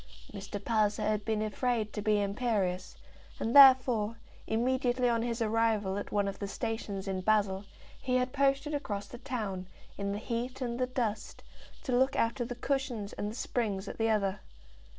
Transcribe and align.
Mr. 0.33 0.59
Palliser 0.59 1.03
had 1.03 1.23
been 1.25 1.43
afraid 1.43 1.93
to 1.93 2.01
be 2.01 2.19
imperious, 2.23 2.95
and 3.39 3.55
therefore, 3.55 4.17
immediately 4.47 5.07
on 5.07 5.21
his 5.21 5.43
arrival 5.43 5.95
at 5.99 6.11
one 6.11 6.27
of 6.27 6.39
the 6.39 6.47
stations 6.47 7.07
in 7.07 7.21
Basle, 7.21 7.65
he 8.01 8.15
had 8.15 8.33
posted 8.33 8.73
across 8.73 9.05
the 9.05 9.19
town, 9.19 9.67
in 9.99 10.11
the 10.11 10.17
heat 10.17 10.59
and 10.59 10.79
the 10.79 10.87
dust, 10.87 11.43
to 11.83 11.95
look 11.95 12.15
after 12.15 12.43
the 12.43 12.55
cushions 12.55 13.13
and 13.13 13.29
the 13.29 13.35
springs 13.35 13.87
at 13.87 13.99
the 13.99 14.09
other. 14.09 14.39